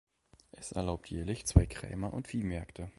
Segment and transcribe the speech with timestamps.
[0.53, 2.89] Es erlaubt jährlich zwei Krämer- und Viehmärkte.